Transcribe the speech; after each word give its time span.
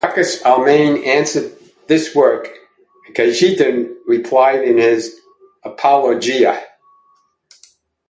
Jacques 0.03 0.41
Almain 0.45 1.05
answered 1.05 1.55
this 1.85 2.15
work, 2.15 2.51
and 3.05 3.15
Cajetan 3.15 3.97
replied 4.07 4.63
in 4.63 4.79
his 4.79 5.21
"Apologia". 5.63 6.59